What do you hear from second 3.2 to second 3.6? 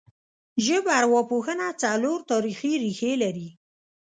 لري